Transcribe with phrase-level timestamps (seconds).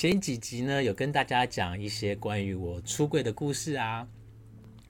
[0.00, 4.06] 前几集呢，有跟大家讲一些关于我出柜的故事啊。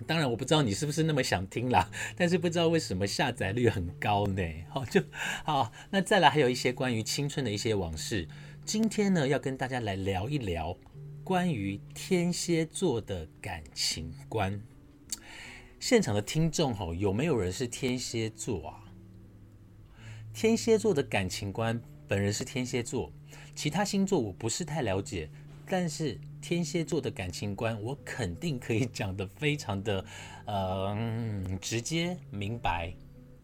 [0.07, 4.43] 当然，我不知道你是不是那么想听啦， 但是不知道为什么下载率很高呢？
[4.69, 5.03] 好，就
[5.45, 5.73] 好。
[5.89, 8.29] 那再来还有一些关于青春的一些往事。
[8.67, 10.77] 今天呢，要跟大家来聊一聊
[11.25, 14.61] 关于天蝎座的感情观。
[15.81, 18.85] 现场的听众哈，有没有人是天蝎座啊？
[20.35, 23.11] 天蝎座的感情观，本人是天蝎座。
[23.59, 25.29] 其他星座我不是太了解，
[25.67, 30.05] 但是天蝎座的感情观我肯定可以讲得非常的
[30.45, 30.97] 呃
[31.61, 32.95] 直接明白。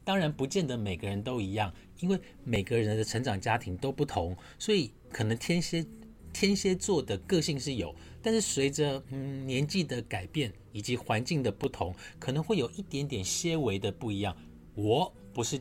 [0.04, 5.84] 当然不见得每个人都一样，因为每个人的成长家庭都不同，所以可能天蝎
[6.32, 14.36] 天蝎座的个性是有，但是随着嗯年纪的改变以及环境的不同，可能会有一点点些微的不一样。
[14.76, 15.60] 我不是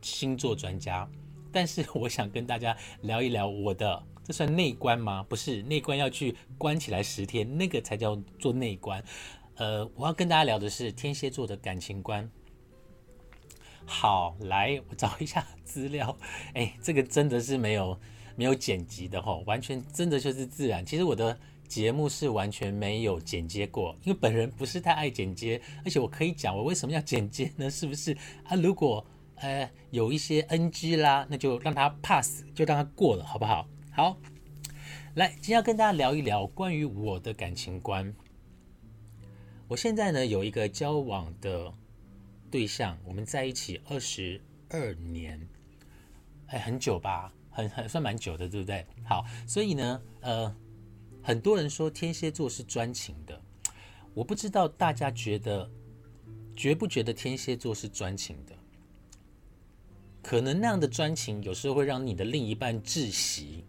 [0.00, 1.06] 星座专家。
[1.52, 5.22] 但是 我想跟大家聊一聊我的，这算内观吗？
[5.28, 9.02] 不是内观，要去关起来十天，那个才叫做内观。
[9.56, 12.28] 呃，我要跟大家聊的是天蝎座的感情观。
[13.84, 16.16] 好，来，我找一下资料。
[16.54, 17.98] 哎，这个真的是没有
[18.34, 20.86] 没有剪辑的哈，完全真的就是自然。
[20.86, 21.38] 其实我的
[21.68, 27.68] 节目是完全没有剪接过，因为本人不是太爱剪接，而且我可以讲我为什么要剪接呢？
[27.68, 28.54] 是不是啊？
[28.56, 29.04] 如果
[29.42, 33.68] 呃，有一些 NG 啦，那就让他 pass，就让他过了，好不好？
[33.90, 34.16] 好，
[35.16, 38.14] 来，今天要跟大家聊一聊关于我的感情观。
[39.66, 41.74] 我现在呢有一个交往的
[42.52, 45.48] 对象，我们在一起二十二年，
[46.46, 48.86] 哎，很久吧，很很算蛮久的，对不对？
[49.04, 50.54] 好，所以呢，呃，
[51.20, 53.42] 很多人说天蝎座是专情的，
[54.14, 55.68] 我不知道大家觉得
[56.54, 58.54] 觉不觉得天蝎座是专情的？
[60.22, 63.64] 可能那样的专情，有时候会让你的另一半窒息，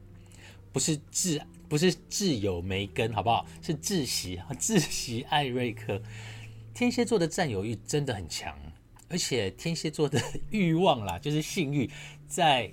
[0.72, 3.46] 不是挚，不是挚友梅根，好不好？
[3.62, 5.24] 是窒息， 窒息。
[5.30, 6.02] 艾瑞克，
[6.74, 8.56] 天蝎座的占有欲真的很强，
[9.10, 10.22] 而且天蝎座的
[10.52, 11.90] 欲望啦，就是性欲，
[12.28, 12.72] 在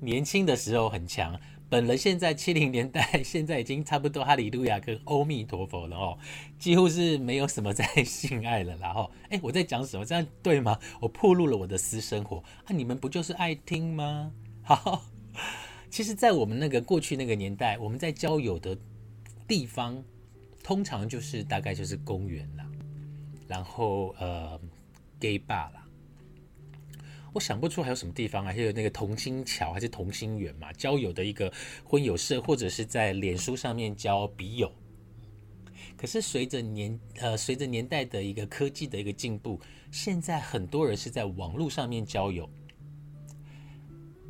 [0.00, 1.38] 年轻的时候很强。
[1.70, 6.18] 本人现在七零年代，现在已经差不多哈利路亚跟阿弥陀佛了哦，
[6.58, 8.76] 几乎是没有什么在 性爱了。
[8.78, 10.04] 然后，哎，我在讲什么？
[10.04, 10.76] 这样对吗？
[11.00, 12.74] 我暴露了我的私生活啊！
[12.74, 14.32] 你们不就是爱听吗？
[14.64, 15.04] 好，
[15.88, 18.76] 其实，在我们那个过去那个年代，我们在交友的
[19.46, 20.02] 地方，
[20.64, 22.66] 通常就是大概就是公园啦，
[23.46, 24.60] 然后呃
[25.20, 25.79] ，gay bar 啦。
[27.32, 31.52] 我想不出还有什么地方啊，还有那个同心桥还是同心圆嘛，交友的一个
[31.84, 34.72] 婚友社，或者是在脸书上面交笔友。
[35.96, 39.60] 可是随着年呃随着年代的一个科技的一个进步，
[39.92, 42.50] 现在很多人是在网络上面交友。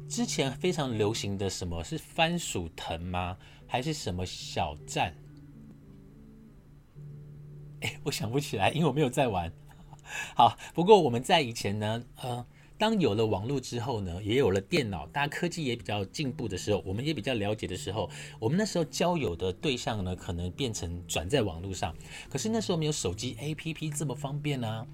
[0.08, 3.38] 之前非常流行的什么是番薯藤吗？
[3.66, 5.14] 还是什么小站？
[7.80, 9.50] 哎，我想不起来，因为我没有在玩。
[10.34, 12.46] 好，不过我们在以前呢，呃。
[12.80, 18.08] 当有了网络之后呢，也有了电脑，大家科技也比较进步的时候，我们也比较了解的时候，
[18.38, 21.94] 我们那时候交友的对象呢，可能变成转在网络上。
[22.30, 24.86] 可是那时候没有手机 APP 这么方便啊，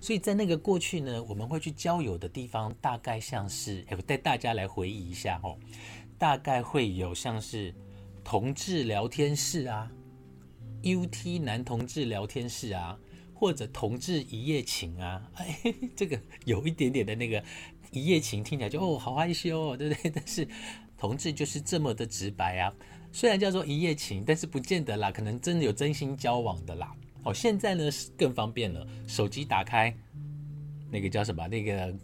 [0.00, 5.56] 所以在那个过去呢，我们会去交友的地方，大概像是，我带大家来回忆一下哦，
[6.18, 7.72] 大概会有像是
[8.24, 9.88] 同志聊天室啊
[10.82, 12.98] ，UT 男同志聊天室啊。
[13.34, 15.58] 或者同志一夜情啊， 哎，
[15.94, 17.42] 这个有一点点的那个
[17.90, 20.10] 一夜情，听起来就哦好害羞哦， 对不对？
[20.10, 20.48] 但是
[20.96, 22.72] 同志就是这么的直白啊，
[23.12, 26.94] 虽然叫做一夜情，但是不见得啦，可能真的有真心交往的啦。
[27.24, 29.94] 哦，现在呢是更方便了，手机打开
[30.90, 31.94] 那个叫什么那个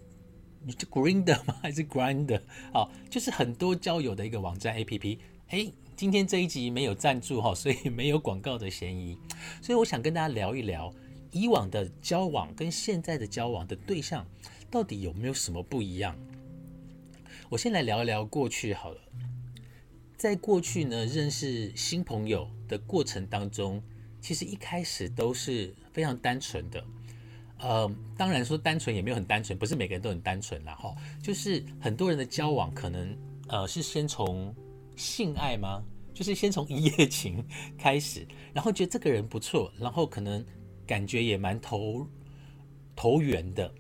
[0.65, 1.55] 你是 Grinder 吗？
[1.63, 2.41] 还是 Grinder？
[2.73, 5.19] 好，就是很多交友的一个网站 APP。
[5.49, 9.17] 哎，今天这一集没有赞助哈，所以没有广告的嫌疑。
[9.63, 10.93] 所以我想跟大家聊一聊，
[11.33, 14.27] 以往的交往跟现在的交往的对象
[14.71, 16.17] 到底有没有什么不一样？
[17.49, 19.01] 我先来聊一聊过去好了。
[20.17, 23.83] 在过去呢，认识新朋友的过程当中，
[24.21, 26.85] 其实一开始都是非常单纯的。
[27.59, 30.75] 呃，当然说单纯也没有很单纯，不是每个人都很单纯啦。
[30.75, 30.95] 哈。
[31.23, 33.17] 就是很多人的交往可能
[33.49, 34.55] 呃是先从
[34.97, 35.83] 性爱吗？
[36.13, 37.43] 就是先从一夜情
[37.79, 40.45] 开始，然后觉得这个人不错，然后可能
[40.91, 42.05] 感觉也蛮投
[42.97, 43.73] 投缘的，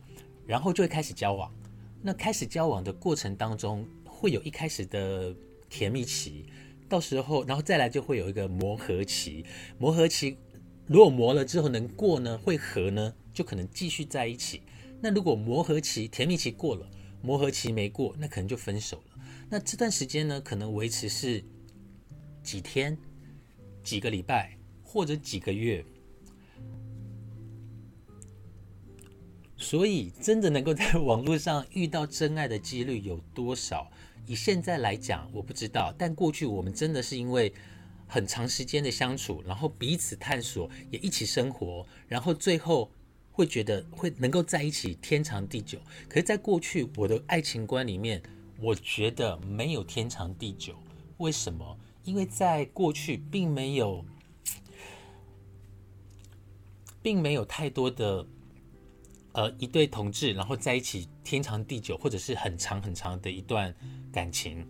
[0.46, 1.52] 然后就会开始交往。
[2.00, 5.34] 那开始交往的过程当中，会有一开始的。
[5.72, 6.46] 甜蜜期，
[6.88, 9.44] 到时候，然后再来就会有一个磨合期。
[9.78, 10.36] 磨合期
[10.88, 14.62] 如果磨了之后能过呢，会合呢，就可能继续在一起。
[15.00, 16.90] 那如果磨合期、甜蜜期过了，
[17.22, 19.22] 磨合期没过，那可能就分手了。
[19.48, 21.44] 那这段时间呢，可能维持是
[22.42, 22.98] 几天、
[23.84, 25.84] 几个礼拜或者几个月。
[29.62, 33.88] 所以，真的能够在网络上遇到真爱的几率有多少？
[34.26, 37.52] 以现在来讲，我不知道，但过去我们真的是因为
[38.08, 42.90] 很长时间的相处，然后彼此探索，也一起生活，然后最后
[43.30, 45.78] 会觉得会能够在一起天长地久。
[46.08, 48.22] 可是，在过去我的爱情观里面，
[48.58, 50.74] 我觉得没有天长地久。
[51.18, 51.78] 为什么？
[52.04, 54.06] 因为在过去并没有，
[57.02, 58.26] 并没有太多的。
[59.32, 63.72] 呃，一对同志，然后在一起天长地久，或者是很长很长的一段
[64.12, 64.66] 感情，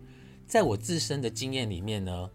[0.46, 2.30] 在我自身的经验里面呢，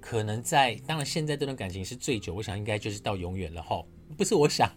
[0.00, 3.80] 可能在当然现在这段感情是最久，我想应该就是到永远了哈。
[4.16, 4.68] 不是我想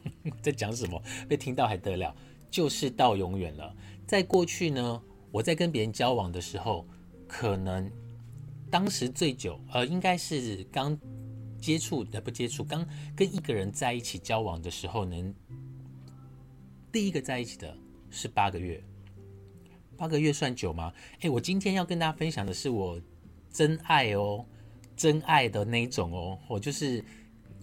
[0.44, 2.16] 在讲什么，被听到还得了，
[2.52, 3.76] 就是到永远了。
[4.06, 5.02] 在过去呢，
[5.32, 6.86] 我在跟别人交往的时候，
[7.28, 7.92] 可能
[8.70, 10.96] 当时最久，呃，应该是刚
[11.60, 15.34] 接触的不接触，刚跟一个人在一起交往的时候能。
[16.92, 17.76] 第一个在一起的
[18.10, 18.84] 是八个月，
[19.96, 20.94] 八个月算久吗？
[21.22, 23.02] 诶，我今天要跟大家分享的是我
[23.52, 24.46] 真爱哦，
[24.98, 27.04] 真爱的那一种哦，我就是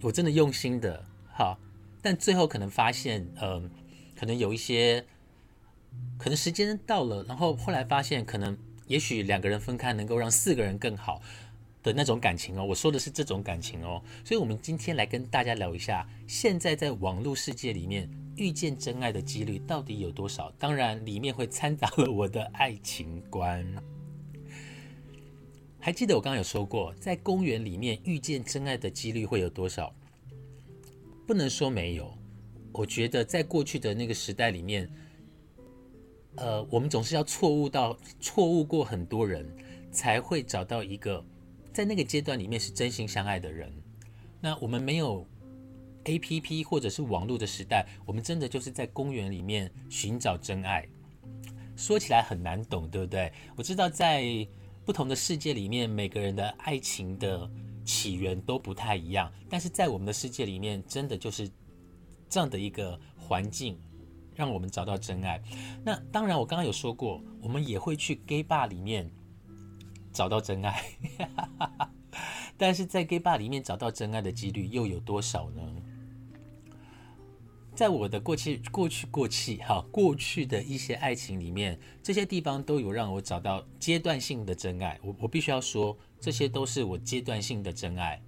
[0.01, 1.57] 我真的用心的哈，
[2.01, 3.69] 但最后可能发现，嗯，
[4.15, 5.05] 可能有一些，
[6.17, 11.21] 可能时间到了，然后后来发现，可能也许两个人分开能够让四个人更好。
[11.89, 20.51] 的那种感情哦，我说的是这种感情哦，所以，我们今天来跟大家聊一下，现在在网络世界里面遇见真爱的几率到底有多少？
[20.59, 23.65] 当然，里面会掺杂了我的爱情观。
[25.79, 29.91] 还记得我刚刚有说过，在公园里面遇见真爱的几率会有多少？
[31.25, 32.13] 不能说没有，
[32.71, 34.87] 我觉得在过去的那个时代里面，
[36.35, 39.51] 呃，我们总是要错误到错误过很多人，
[39.91, 41.25] 才会找到一个。
[41.73, 43.71] 在那个阶段里面是真心相爱的人，
[44.41, 45.25] 那我们没有
[46.05, 50.87] A P P 或者是网络的时代，我们真的就是在公园里面寻找真爱。
[51.75, 53.31] 说起来很难懂，对不对？
[53.55, 54.45] 我知道在
[54.83, 57.49] 不同的世界里面，每个人的爱情的
[57.85, 61.49] 起源都不太一样，但是在我们的世界里面，真的就是
[62.27, 63.79] 这样的一个环境，
[64.35, 65.41] 让我们找到真爱。
[65.85, 69.09] 那当然，我刚刚有说过，我们也会去 gay bar 里面。
[70.19, 70.83] 找到真爱，
[72.57, 75.61] 但是在 gay bar 里面找到真爱的几率又有多少呢？
[77.73, 84.99] 在我的过去、过去、过去，哈，过去的一些爱情里面，这些地方都有让我找到阶段性的真爱。
[85.01, 88.21] 我我必须要说，这些都是我阶段性的真爱。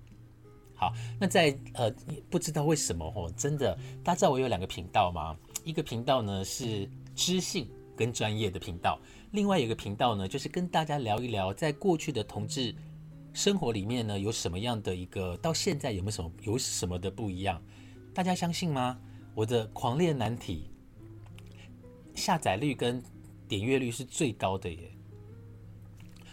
[0.73, 1.93] 好，那在呃，
[2.29, 5.35] 不知道为什么哦，真的，大家知道我有两个频道吗？
[5.65, 8.97] 一个频道呢是知性跟专业的频道。
[9.31, 12.75] 另外一个频道呢，就是跟大家聊一聊，在过去的同志
[13.33, 17.61] 生活里面呢，有什么样的一个，到现在有没有什么有什么的不一样？
[18.13, 18.99] 大家相信吗？
[19.33, 20.69] 我的狂恋难题
[22.13, 23.01] 下载率跟
[23.47, 24.91] 点阅率是最高的耶，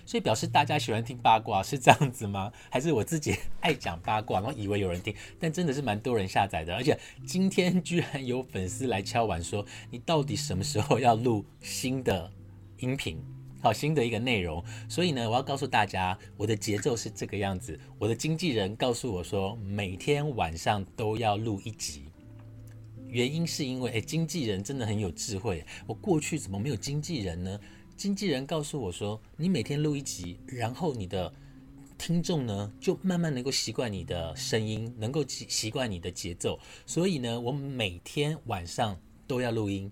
[0.04, 2.52] 所以表示大家喜欢听八卦是这样子吗？
[2.68, 12.32] 还是我自己爱讲八卦，然后以为有人听，但真的是蛮多人下载的，而且今天居然有粉丝来敲碗说，你到底什么时候要录新的？
[12.78, 13.18] 音频
[13.60, 17.78] 好新的一个内容，所以呢，我要告诉大家，我的节奏是这个样子。
[17.98, 22.04] 我的经纪人告诉我说，每天晚上都要录一集。
[23.08, 25.64] 原因是因为，哎，经纪人真的很有智慧。
[25.86, 27.58] 我过去怎么没有经纪人呢？
[27.96, 31.32] 经纪人告诉我说，你每天录一集，然后你的
[31.98, 36.60] 听众呢，就慢慢能够习惯你的声音，能够习习惯你的节奏。
[36.86, 39.90] 所以呢，我每天晚上都要录音，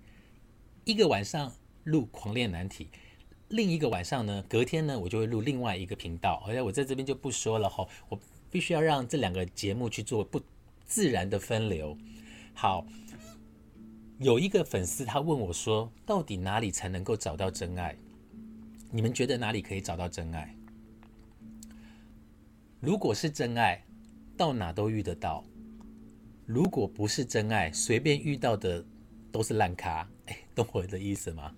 [0.84, 1.52] 一个晚上。
[1.86, 2.84] 录《狂恋难题》，
[3.48, 6.42] 另一个晚上呢，隔天呢，我就会录另外一个频道。
[6.46, 8.18] 而且我在这边就不说了哈，我
[8.50, 10.40] 必须要让这两个节目去做不
[10.84, 11.96] 自然的分流。
[12.54, 12.84] 好，
[14.18, 17.96] 有一个粉丝他问我说，到底哪里才能够找到真爱？
[18.90, 20.56] 你们觉得哪里可以找到真爱？
[22.80, 23.84] 如果是真爱，
[24.36, 25.44] 到哪都遇得到；
[26.46, 28.84] 如果不是真爱，随便遇到的
[29.30, 30.08] 都是烂咖。
[30.56, 31.54] 懂我的意思吗？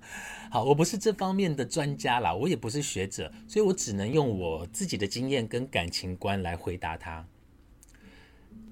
[0.50, 7.26] 好，我不是这方面的专家啦，我也不是学者，所以我只能用我自己的经验跟感情观来回答他。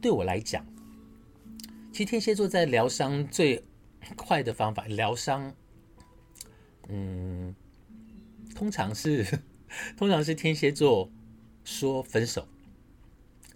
[0.03, 0.67] 对我来讲，
[1.93, 3.65] 其实天蝎座在疗伤最
[4.17, 5.55] 快的方法，疗伤，
[6.89, 7.55] 嗯。
[8.55, 9.23] 通常是，
[9.99, 11.11] 通常是天蝎座
[11.63, 12.49] 说分手，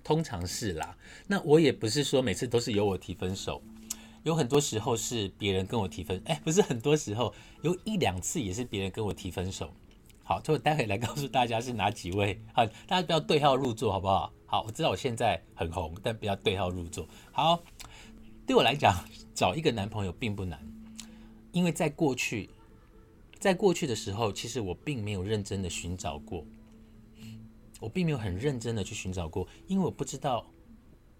[0.04, 0.94] 通常是啦。
[1.26, 3.62] 那我也不是说每次都是由我提分手，
[4.22, 9.72] 有很多时候是别人跟我提分，哎，不是很多时候，有一两次也是别人跟我提分手。
[10.22, 12.40] 好，就待会来告诉大家是哪几位。
[12.52, 14.32] 好，大家不要对号入座，好不好？
[14.46, 17.06] 好，我知道我现在很红，但不要对号入座。
[17.32, 17.62] 好，
[18.46, 18.94] 对我来讲，
[19.34, 20.60] 找一个男朋友并不难，
[21.52, 22.50] 因为在过去。
[23.38, 26.44] 在过去的时候，其实我并没有认真的寻找过，
[27.80, 30.46] 我并没有很认真的去寻找过，因为我不知道，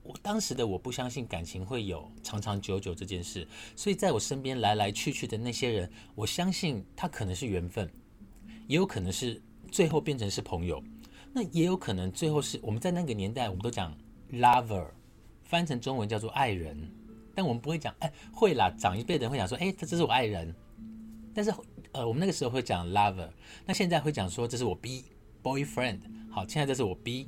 [0.03, 7.91] 我当时的我不相信感情会有长长久久这件事，所以在我身边来来去去的那些人，我相信他可能是缘分，
[8.67, 9.41] 也有可能是
[9.71, 10.83] 最后变成是朋友，
[11.33, 13.97] 那也有可能最后是我们在那个年代，我们都讲
[14.33, 14.87] lover，
[15.45, 16.91] 翻成中文叫做爱人，
[17.35, 20.55] 但我们不会讲，哎，会啦，长一辈的人会讲说，哎，他这是我爱人，
[21.35, 21.53] 但是。
[21.93, 23.29] 呃，我们那个时候会讲 lover，
[23.67, 25.07] 那现在会讲说这是我 B
[25.43, 25.99] boyfriend。
[26.31, 27.27] 好，现在这是我 B。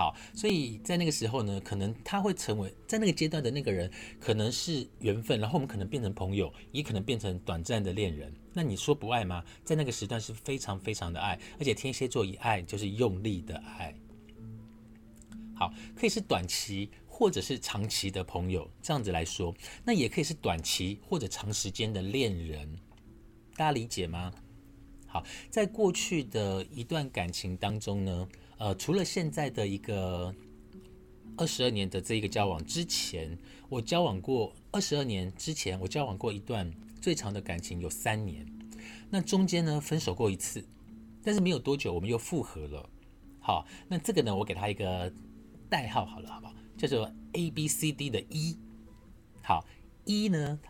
[0.00, 8.34] 好，所以在那个时候呢，可能他会成为在那个阶段的那个人，可能是缘分，然后我们可能变成朋友，也可能变成短暂的恋人。
[8.54, 9.44] 那你说不爱吗？
[9.62, 13.94] 在那个时段是非常非常的爱，而且天蝎座一爱就是用力的爱。
[15.54, 19.54] 好，可以是短期或者是长期的朋友，这样子来说，
[19.84, 22.74] 那也可以是短期或者长时间的恋人。
[23.54, 24.32] 大家理解吗？
[25.06, 28.28] 好，在过去的一段感情当中呢，
[28.60, 30.34] 呃，除了现在的一个
[31.38, 33.38] 二十二年的这一个交往之前，
[33.70, 38.46] 我交往过二十二年之前，我交往过一段最长的感情有三年。
[39.08, 40.62] 那中间呢，分手过一次，
[41.22, 42.86] 但是没有多久，我们又复合了。
[43.40, 45.10] 好，那这个呢，我给他一个
[45.70, 46.54] 代号好了，好不好？
[46.76, 48.58] 叫做 A B C D 的一。
[49.42, 49.64] 好，
[50.04, 50.60] 一呢？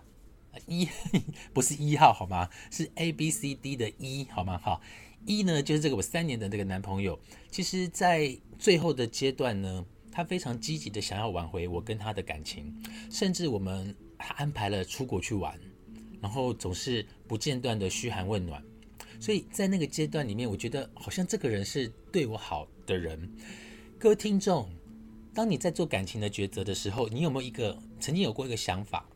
[0.69, 0.89] 一
[1.53, 2.49] 不是一号好吗？
[2.71, 4.61] 是 A B C D 的一好吗？
[4.63, 4.81] 好，
[5.27, 7.19] 一呢就是这个我三年的这个男朋友，
[7.51, 12.75] 其实在最后的阶段呢，他非常积极的想要挽回我跟他的感情，
[13.11, 15.59] 甚至我们还安排了出国去玩，
[16.21, 18.63] 然后总是不间断的嘘寒问暖，
[19.21, 23.31] 所以在那个阶段里面，我觉得好像这个人是对我好的人。
[23.99, 24.69] 各位听众，
[25.35, 29.07] 当你在做感情的抉择的时候，你有没有一个曾经有过一个想法？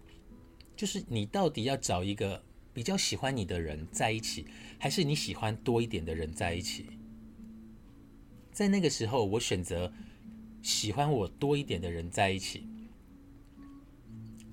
[0.77, 2.43] 就是你到底要找一个
[2.75, 4.45] 比较喜欢你的人在一起，
[4.79, 6.87] 还是你喜欢多一点的人在一起？
[8.53, 9.91] 在那个时候，我选择
[10.61, 12.67] 喜欢我多一点的人在一起，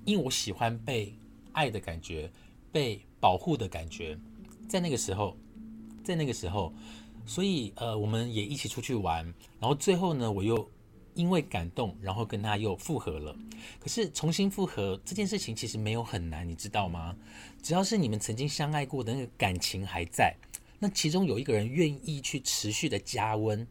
[0.04, 1.12] 因为我喜欢被
[1.52, 2.30] 爱的感觉，
[2.70, 4.16] 被保护的感觉。
[4.68, 5.36] 在那个时候，
[6.02, 6.72] 在那个时候，
[7.26, 9.24] 所以呃，我们也一起出去玩，
[9.60, 10.70] 然后最后呢，我又。
[11.14, 13.36] 因为感动，然后跟他又复合了。
[13.78, 17.14] 可是重新复合这件事情其实没有很难，你知道吗？
[17.62, 20.34] 只要是你们曾经相爱过的那个感情还在，
[20.80, 23.66] 那其中有一个人愿意去持续的加温，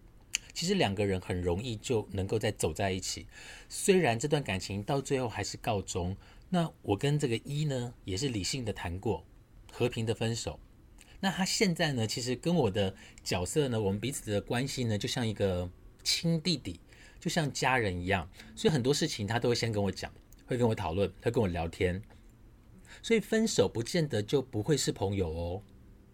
[0.54, 3.28] 其实两个人很容易就能够再走在一起。
[3.68, 6.16] 虽然这段感情到最后还是告终，
[6.50, 9.26] 那我跟这个一呢也是理性的谈过，
[9.72, 10.60] 和平的分手。
[11.20, 15.70] 那他现在呢，其实跟我的角色呢，我们彼此的关系呢，就像一个
[16.04, 16.80] 亲弟弟。
[17.20, 20.12] 就像家人一样，所以很多事情他都会先跟我讲，
[20.48, 22.02] 会跟我讨论，会跟我聊天。
[23.02, 25.62] 所以分手不见得就不会是朋友哦，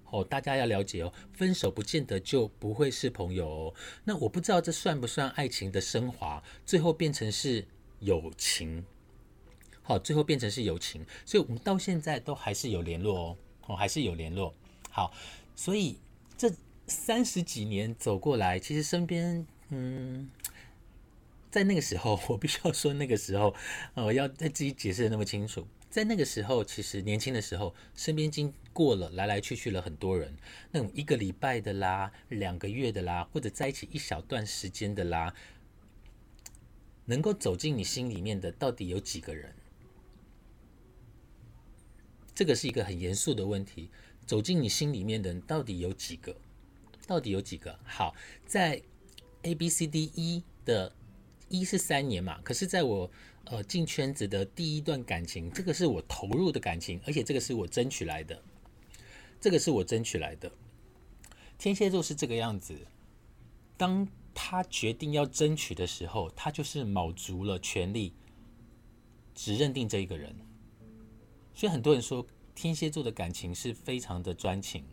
[0.09, 3.73] 哦，大家要了解哦，分手不见得就不会是朋友哦。
[4.03, 7.65] 那我不知道这算不算爱情的升华，最后变成是
[7.99, 8.85] 友情，
[9.81, 14.53] 好，最后变成是友情，所以我们到现在都还是有联络哦，哦，还是有联络。
[14.89, 15.13] 好，
[15.55, 15.99] 所以
[16.37, 16.51] 这
[16.87, 20.29] 三十几年走过来，其实身边，嗯。
[21.49, 23.55] 在那个时候， 我必须要说，那个时候，
[23.95, 25.65] 呃，要在自己解释的那么清楚。
[25.97, 30.31] 在那个时候，其实年轻的时候，身边经过了来来去去了很多人，
[30.69, 35.33] 那种一个礼拜的啦，两个月的啦，或者在一起一小段时间的啦，
[37.05, 39.55] 能够走进你心里面的，到底有几个人？
[42.35, 43.89] 这个是一个很严肃的问题。
[44.27, 46.37] 走进你心里面的人到底有几个？
[47.07, 47.79] 到底有几个？
[47.83, 48.13] 好，
[48.45, 48.79] 在
[49.41, 50.93] A B C D E 的
[51.49, 53.09] 一是三年嘛，可是在我
[53.49, 58.41] 呃进圈子的第一段感情，这个是我投入的感情，而且这个是我争取来的，
[59.39, 60.51] 这个是我争取来的。
[61.57, 62.75] 天蝎座是这个样子，
[63.77, 68.13] 当他决定要争取的时候，他就是卯足了全力，
[69.33, 70.35] 只认定这一个人。
[71.55, 74.83] 所以很多人说天蝎座的感情是非常的专情，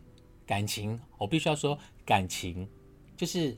[0.45, 2.67] 感情我必须要说感情
[3.15, 3.55] 就是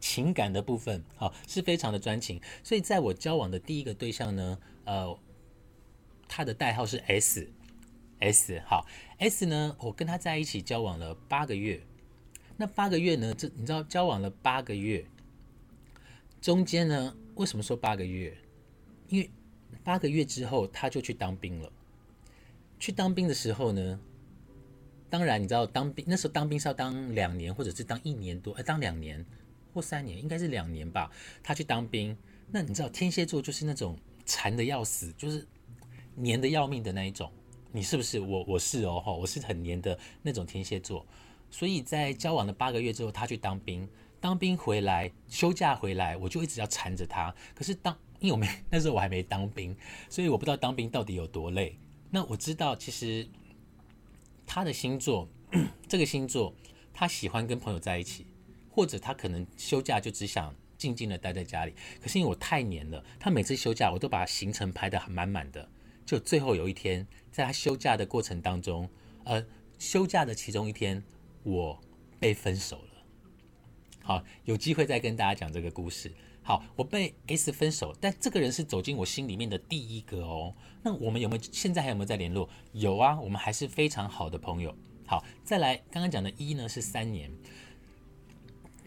[0.00, 2.40] 情感的部分，好是非常的专情。
[2.62, 5.18] 所以在我交往的第一个对象呢，呃，
[6.28, 8.86] 他的代号是 S，S 好
[9.18, 11.80] S 呢，我跟他在一起交往了八个月。
[12.60, 13.32] 那八个月呢？
[13.34, 15.06] 这你知道交往了八个月，
[16.40, 17.14] 中间呢？
[17.36, 18.36] 为什么说八个月？
[19.08, 19.30] 因为
[19.84, 21.70] 八个月之后他就去当兵了。
[22.80, 24.00] 去当兵的时候呢，
[25.08, 29.24] 当然你知道当兵那时候当兵是要当两年或者是当一年多，哎，当两年
[29.78, 31.08] 或三年，应该是两年吧。
[31.40, 32.16] 他去当兵，
[32.50, 35.46] 那你知道天蝎座就是那种馋的要死，就是
[36.16, 37.30] 黏的要命的那一种。
[37.70, 38.18] 你是不是？
[38.18, 41.06] 我我是哦，我是很黏的那种天蝎座。
[41.48, 43.88] 所以在交往了八个月之后，他去当兵，
[44.20, 47.32] 当兵回来休假回来，我就一直要缠着他。
[47.54, 49.76] 可是当因为我没 那时候我还没当兵，
[50.10, 51.78] 所以我不知道当兵到底有多累。
[52.10, 53.28] 那我知道其实
[54.44, 55.28] 他的星座，
[55.86, 56.52] 这个星座
[56.92, 58.26] 他喜欢跟朋友在一起，
[58.78, 61.74] 或者他可能休假就只想静静的待在家里。
[62.00, 65.68] 可是因为我太黏了，他每次休假我都把行程排得满满的，
[66.06, 68.88] 就最后有一天在他休假的过程当中，
[69.24, 69.44] 呃，
[69.80, 71.02] 休假的其中一天。
[71.42, 71.80] 我
[72.20, 73.02] 被分手了，
[74.02, 76.12] 好，有机会再跟大家讲这个故事。
[76.42, 80.54] 好，我被 S 分手，但这个人是走进我心里面的第一个哦。
[80.82, 82.48] 那我们有没有现在还有没有在联络？
[82.72, 84.76] 有啊，我们还是非常好的朋友。
[85.06, 87.30] 好，再来刚刚讲的一呢是三年，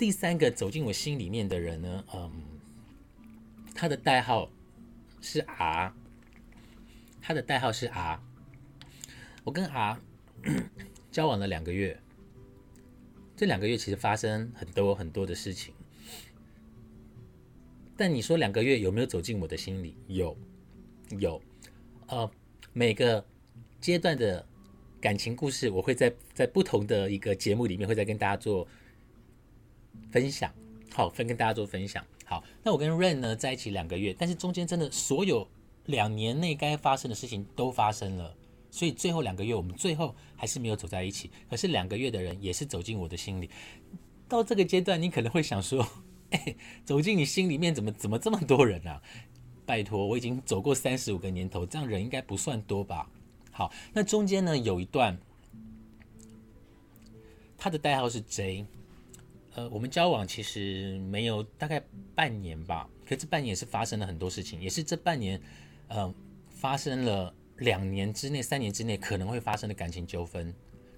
[0.01, 2.31] 第三个走进我心里面的人呢，嗯，
[3.75, 4.50] 他的代号
[5.22, 5.94] 是 R，
[7.22, 8.20] 他的代号是 R，
[9.44, 10.01] 我跟 R
[11.11, 12.00] 交往了两个月。
[13.35, 15.72] 这两个月其实发生很多很多的事情，
[17.96, 19.96] 但你说两个月有没有走进我的心里？
[20.07, 20.35] 有，
[21.20, 21.40] 有，
[22.07, 22.27] 呃，
[22.74, 23.24] 每个
[23.79, 24.44] 阶段的
[25.00, 28.68] 感情故事，我会在在不同的一个节目里面会再跟大家做
[30.11, 30.53] 分享。
[30.93, 32.05] 好，分跟大家做分享。
[32.25, 35.47] 好，那我跟 Rain 呢在一起两个月，但是中间真的所有
[35.85, 38.35] 两年内该发生的事情都发生了。
[38.69, 41.29] 所以最后两个月，我们最后还是没有走在一起。
[41.50, 43.50] 可是两个月的人也是走进我的心里。
[44.29, 45.85] 到这个阶段，你可能会想说
[46.31, 49.01] ：“哎，走进你心里面，怎么怎么这么多人啊？”
[49.65, 53.09] 拜托，我已经走过三十五个年头，这样人应该不算多吧？
[53.51, 55.17] 好，那中间呢有一段，
[57.57, 58.65] 他的代号是 J。
[59.55, 61.83] 呃，我们交往其实没有大概
[62.16, 65.42] 半年吧，可这半年是发生了很多事情，也是这半年，
[65.87, 66.14] 呃，
[66.50, 67.33] 发生了。
[67.57, 70.51] 两年之内、三年之内可能会发生的感情纠纷，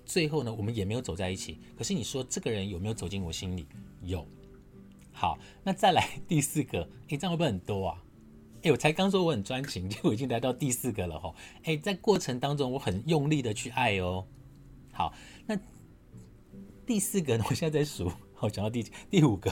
[0.05, 1.59] 最后呢，我们也没有走在一起。
[1.77, 3.67] 可是你说这个人有没有走进我心里？
[4.01, 4.25] 有。
[5.11, 8.01] 好，那再来第四个，诶，这样会不会很多啊？
[8.61, 11.35] 诶，我才刚说我很专情，就已经来到第四个了哈。
[11.63, 14.25] 诶，在过程当中我很用力的去爱哦。
[14.93, 15.13] 好，
[15.45, 15.59] 那
[16.85, 17.43] 第四个呢？
[17.49, 18.09] 我现在在数，
[18.43, 19.49] 好，讲到第第五个，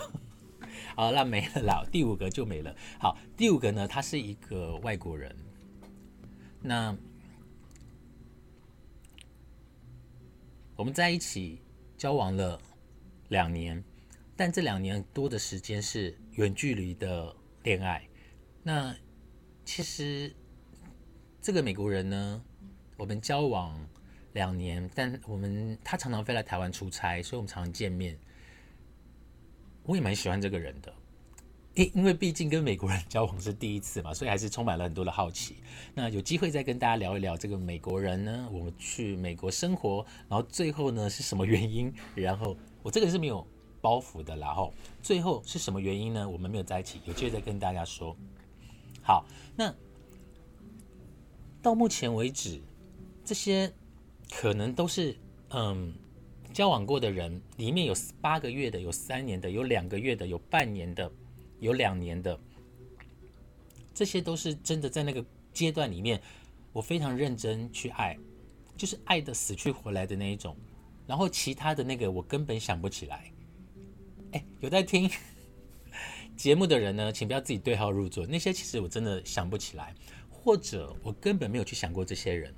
[0.98, 2.76] 好，那没了啦，第五个就没了。
[3.00, 5.34] 好，第五个呢，他是一个外国人。
[6.62, 6.94] 那
[10.76, 11.62] 我们在一起
[11.98, 12.60] 交往了
[13.30, 13.82] 两年，
[14.36, 18.06] 但这两年多的时间是远距离的恋爱。
[18.62, 18.94] 那
[19.64, 20.36] 其实
[21.42, 22.44] 这个美国人呢，
[22.98, 23.88] 我们交往
[24.34, 28.20] 两年，但我们他常常飞来台湾出差，所以我们常常见面。
[29.84, 30.94] 我也蛮喜欢这个人的。
[31.74, 35.56] 因因为毕竟跟美国人交往是第一次嘛，所以还是充满了很多的好奇。
[35.94, 41.94] 那有机会再跟大家聊一聊这个美国人呢，我们去美国生活，然后最后呢是什么原因？
[42.14, 43.48] 然后我这个是没有
[43.80, 46.30] 包袱的，然后最后是什么原因呢？
[46.30, 48.18] 我们没有在一起，有机会再跟大家说。
[49.02, 49.74] 好，那
[51.62, 52.62] 到目前为止，
[53.24, 53.72] 这些
[54.30, 55.18] 可能都是
[55.52, 55.94] 嗯
[56.52, 61.12] 交往过的人，里面有八个月的，有三年的，有两个月的，有半年的。
[61.60, 62.40] 有两年的，
[63.94, 66.20] 这些都是真的在那个阶段里面，
[66.74, 68.18] 我非常认真去爱，
[68.76, 70.58] 就是爱的死去活来的那一种。
[71.06, 73.32] 然后其他的那个我根本想不起来。
[74.32, 75.08] 哎，有在听
[76.36, 78.26] 节目的人呢，请不要自己对号入座。
[78.26, 79.94] 那些其实我真的想不起来，
[80.32, 82.52] 或者我根本没有去想过这些人。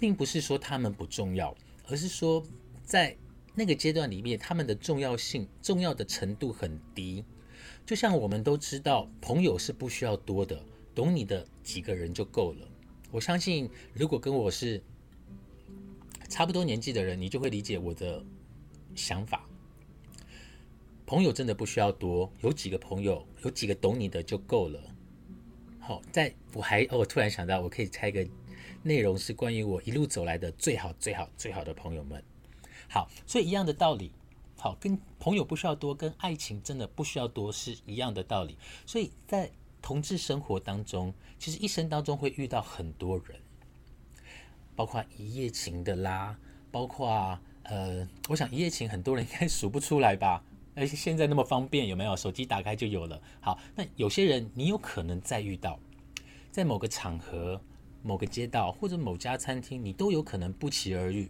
[0.00, 1.54] 并不是说他们不重要，
[1.88, 2.44] 而是说
[2.84, 3.16] 在
[3.54, 7.24] 那个阶段里面，他们的重要性、重要的程度很低。
[7.86, 12.66] 就像我们都知道，朋友是不需要多的，懂你的几个人就够了。
[13.10, 14.82] 我相信，如果跟我是
[16.28, 18.24] 差不多年纪的人，你就会理解我的
[18.94, 19.46] 想法。
[21.06, 24.80] 朋友真的不需要多，有几个朋友，有几个懂你的就够了。
[25.78, 28.26] 好，在我还哦，突然想到，我可以拆个
[28.84, 32.22] 内容，是关于我一路走来的最好、最好、最好的朋友们。
[32.88, 34.12] 好，所以一样的道理，
[34.58, 38.56] 好，跟朋友不需要多，跟爱情真的不需要多是一样的道理。
[38.84, 43.40] 所以在同志生活当中，其实一生当中会遇到很多人。
[44.76, 46.36] 包括一夜情的啦，
[46.70, 50.44] 包括呃，我想一夜情很多人应该数不出来吧？
[50.74, 52.16] 而且现在那么方便，有没有？
[52.16, 53.22] 手机打开就有了。
[53.40, 55.78] 好，那有些人你有可能再遇到，
[56.50, 57.60] 在某个场合、
[58.04, 61.28] 某个街道或者某家餐厅，你都有可能不期而遇。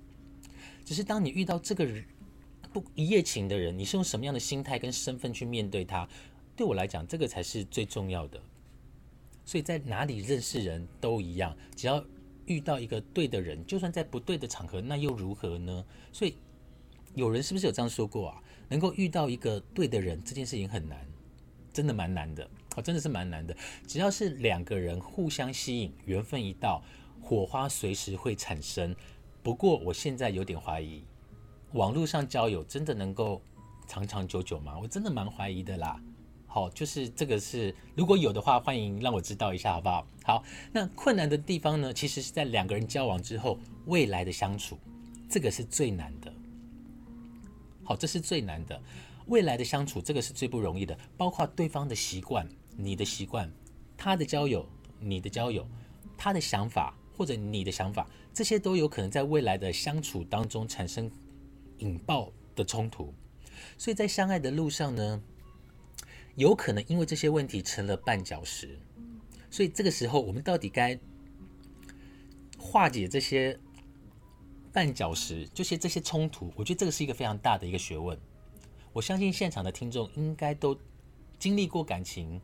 [0.85, 1.89] 只是当你遇到这个
[2.71, 6.07] 不一夜情的人，你是用什么样的心态跟身份去面对他？
[6.55, 8.39] 对我来讲，这个才是最重要的。
[9.47, 12.05] 所以在哪里认识人都一样，只要。
[12.47, 15.83] 遇到一个对的人，就算在不对的场合，那又如何呢？
[16.13, 16.37] 所以
[17.15, 18.43] 有人是不是有这样说过啊？
[18.69, 21.07] 能够遇到一个对的人，这件事情很难，
[21.73, 22.47] 真的蛮难的。
[22.75, 23.57] 哦，真的是蛮难的。
[23.87, 26.83] 只要是两个人互相吸引，缘分一到，
[27.21, 28.95] 火花随时会产生。
[29.43, 31.05] 不过我现在有点怀疑，
[31.73, 33.41] 网络上交友真的能够
[33.87, 34.79] 长长久久吗？
[34.81, 36.01] 我真的蛮怀疑的啦。
[36.47, 40.07] 好，就是这个是如果有的话，欢迎让我知道一下，好不好？
[40.25, 44.79] 好，那困难的地方呢，其实是在两个人交往之后，未来的相处，
[45.29, 46.33] 这个是最难的。
[47.83, 48.81] 好，这是最难的，
[49.27, 50.97] 未来的相处，这个是最不容易的。
[51.17, 53.51] 包括对方的习惯、你的习惯、
[53.97, 54.69] 他的交友、
[55.01, 55.67] 你的交友、
[56.17, 61.11] 他的想法或者你的想法，这些都有可能在未来的相处当中产生
[61.79, 63.13] 引爆的冲突。
[63.79, 65.23] 所以在相爱的路上呢。
[66.37, 68.77] 有可能因为这些问题成了绊脚石，
[69.53, 70.99] 所以这个时候我们到底该
[72.59, 73.57] 化解这些
[74.73, 76.53] 绊脚石，就是这些冲突？
[76.57, 78.19] 我觉得这个是一个非常大的一个学问。
[78.93, 80.77] 我相信现场的听众应该都
[81.39, 82.41] 经历过感情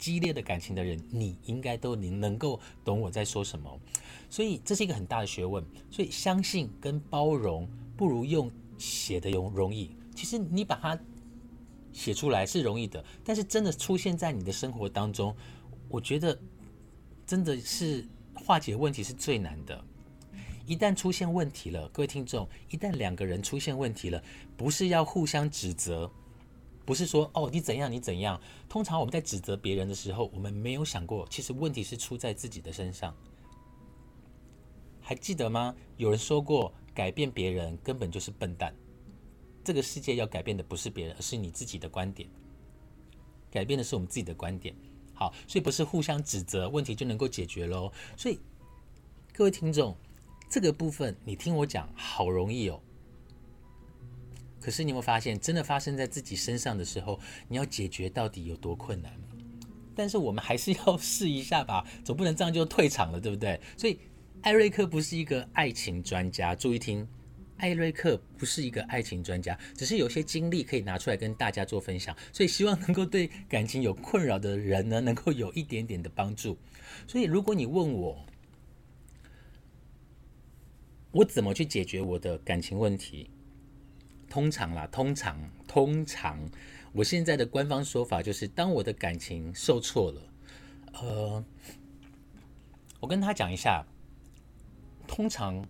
[0.00, 3.80] 激烈的感情的人，你应该都能能够懂我在说什么。
[4.28, 5.64] 所以这是一个很大的学问。
[5.90, 9.94] 所以相信跟包容不如用写的容容易。
[10.16, 10.98] 其实你把它。
[11.92, 15.34] 写出来是容易的，但是真的出现在你的生活当中，
[15.88, 16.38] 我觉得
[17.26, 19.84] 真的是化解问题是最难的。
[20.66, 24.22] 一旦出现问题了，各位听众，一旦两个人出现问题了，
[24.56, 26.08] 不是要互相指责，
[26.90, 28.40] 不是说哦你怎样你怎样。
[28.68, 33.14] 通常我们在指责别人的时候，我们没有想过，其实问题是出在自己的身上。
[35.00, 35.72] 还记得吗？
[35.96, 38.74] 有人说过，改变别人根本就是笨蛋。
[39.62, 42.28] 这个世界要改变的不是别人，而是你自己的观点。
[43.52, 44.74] 改变的是我们自己的观点。
[45.14, 47.92] 好，所以不是互相指责，问题就能够解决喽。
[48.16, 48.40] 所以
[49.32, 49.96] 各位听众，
[50.48, 52.80] 这个部分你听我讲，好容易哦。
[54.60, 57.18] 可是你有没有发现，真的发生在自己身上的时候，
[57.48, 59.12] 你要解决到底有多困难？
[59.94, 63.60] 但是我们还是要试一下吧，总不能这样就退场了，对不对？
[63.76, 63.98] 所以
[64.42, 67.06] 艾瑞克不是一个爱情专家，注意听。
[67.56, 76.56] 艾瑞克不是一个爱情专家，只是有些经历可以拿出来跟大家做分享，所以希望能够对感情有困扰的人呢，能够有一点点的帮助。
[77.06, 78.24] 所以，如果你问我，
[81.10, 83.28] 我怎么去解决我的感情问题？
[84.30, 85.38] 通常啦，通常，
[85.68, 86.48] 通常，
[86.92, 90.22] 我现在的官方说法就是，当我的感情受挫了，
[90.94, 91.44] 呃，
[93.00, 93.84] 我跟他讲一下，
[95.06, 95.62] 通常。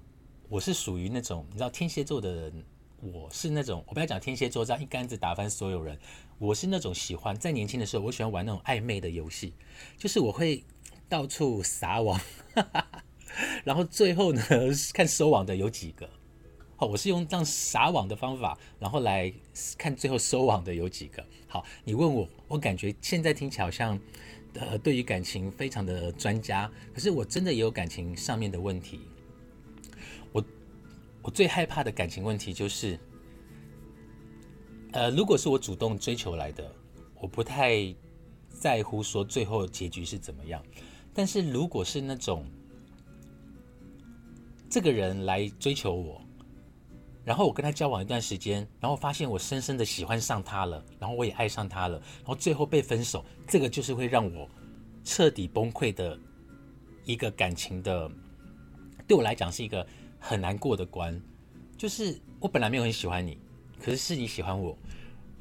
[0.51, 2.65] 我是属于那种你知道天蝎座的人，
[3.01, 5.97] 我是那种我不要讲天蝎座这样一竿子打翻所有人，
[6.39, 9.55] 我是那种喜欢在年轻的时候，我喜欢玩那种暧昧的游戏，
[9.97, 10.65] 就是我会
[11.09, 12.21] 到处撒网，
[13.63, 14.43] 然后最后呢
[14.93, 16.11] 看收网的有几个，
[16.87, 19.33] 我是用这样撒网的方法，然后来
[19.79, 21.25] 看最后收网的有几个。
[21.47, 23.99] 好，你问我，我感觉现在听起来好像
[24.55, 29.01] 呃对于感情非常的专家，可是我真的也有感情上面的问题。
[31.23, 32.99] 我最害怕的感情问题就是，
[34.93, 36.75] 呃，如果是我主动追求来的，
[37.21, 37.95] 我不太
[38.49, 40.65] 在乎说最后结局是怎么样。
[41.13, 42.47] 但是如果是那种
[44.71, 46.23] 这个人来追求我，
[47.31, 54.49] 然后我跟他交往一段时间，然后发现我深深的喜欢上他了，然后我也爱上他了，然后最后被分手，这个就是会让我
[55.05, 56.19] 彻底崩溃的
[57.05, 58.11] 一个感情的。
[59.07, 59.87] 对我来讲是一个
[60.19, 61.23] 很难过的关，
[61.79, 63.39] 就是我本来没有很喜欢你，
[63.81, 64.77] 可是是你喜欢我，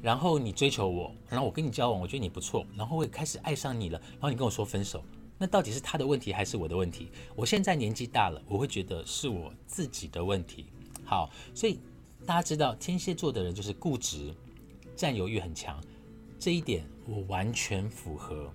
[0.00, 5.02] 然后你追求我，然后我跟你交往，我觉得你不错，然后我也开始爱上你了，然后你跟我说分手，
[5.36, 7.10] 那到底是他的问题还是我的问题？
[7.34, 10.66] 我现在年纪大了，我会觉得是我自己的问题。
[11.10, 11.80] 好，所以
[12.24, 14.32] 大家知道天蝎座的人就是固执、
[14.94, 15.82] 占有欲很强，
[16.38, 18.48] 这一点我完全符合。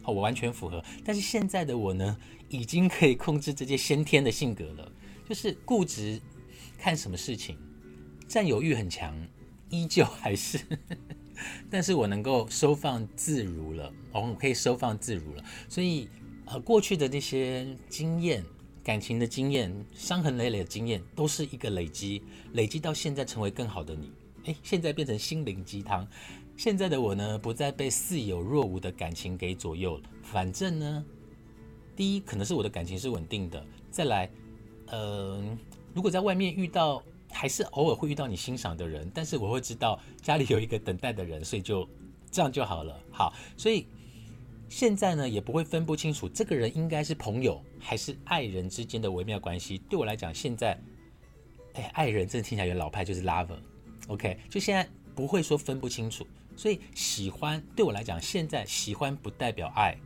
[0.00, 0.82] 好，我完全符合。
[1.04, 2.16] 但是现在的我呢，
[2.48, 4.90] 已经可以控制这些先天的性格了，
[5.28, 6.18] 就是固执，
[6.78, 7.58] 看什么事情，
[8.26, 9.14] 占有欲很强，
[9.68, 10.58] 依旧还是。
[11.68, 15.44] 但是我能够收放自如了，我可以收放自如了。
[15.68, 16.08] 所以，
[16.46, 18.42] 呃，过去的那些经验、
[18.86, 22.22] 感情的经验、伤痕累累的经验，都是一个累积，
[22.52, 24.12] 累积到现在成为更好的你。
[24.44, 26.06] 诶，现在变成心灵鸡汤。
[26.56, 30.04] 现在的我呢，不再被似有若无的感情给左右了。
[30.22, 31.04] 反正呢，
[31.96, 33.66] 第一可能是我的感情是稳定的。
[33.90, 34.30] 再来，
[34.86, 35.42] 呃，
[35.92, 41.88] 如果在外面遇到，还是偶尔会遇到你欣赏的人，但是我会知道家里有一个等待的人，所以就
[42.30, 42.96] 这样就好了。
[43.10, 43.88] 好，所以
[44.68, 49.78] 现在呢，也不会分不清楚这个人应该是朋友还是爱人之间的微妙关系。
[49.88, 50.78] 对我来讲，现在，
[51.74, 53.58] 哎，爱人真的听起来有老派，就是 lover。
[54.08, 56.26] OK，就现在不会说分不清楚。
[56.56, 59.96] 所以喜欢对我来讲，现在喜欢不代表爱，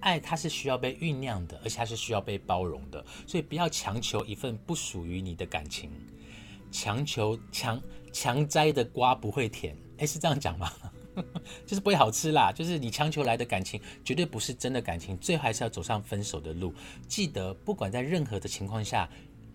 [0.00, 3.04] 爱它是需要被酝酿的，而且它是需要被包容的。
[3.26, 5.90] 所以不要强求一份不属于你的感情，
[6.70, 7.82] 强求强
[8.12, 10.70] 强摘的瓜不会甜，哎，是这样讲吗？
[11.66, 12.52] 就是不会好吃啦。
[12.52, 16.72] 就是你强求来的感情，绝对不是真的感情，最后还是要走上分手的路。
[17.06, 19.08] 记得，不管在任何的情况下，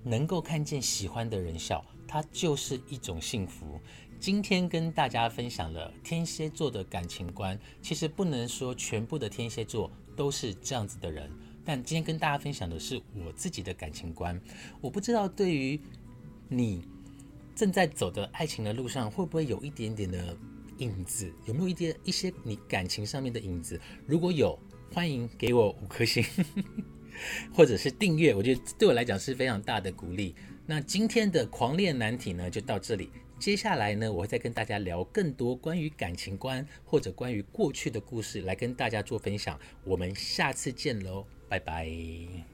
[0.03, 3.79] 能够看见喜欢的人笑，它就是一种幸福。
[4.19, 11.29] 今天跟大家分享了天蝎座的感情观，其实不能说全部的天蝎座都是这样子的人，
[11.65, 14.39] 但今天跟大家分享的是我自己的感情观。
[14.79, 15.77] 我不知道对于
[16.47, 16.85] 你
[17.53, 20.37] 正在走的爱情的路上，会不会有一点点的
[20.83, 21.31] 影子？
[21.45, 23.79] 有没有一点一些你感情上面的影子？
[24.05, 24.57] 如果有，
[24.91, 26.23] 欢迎给我五颗星，
[27.53, 30.35] 或者是订阅，我觉得对我来讲是非常大的鼓励。
[30.65, 33.09] 那今天的狂恋难题呢，就到这里。
[33.39, 39.59] 接下来呢，我会再跟大家聊更多关于感情观或者关于过去的故事，来跟大家做分享。
[39.83, 42.52] 我们下次见喽，拜拜。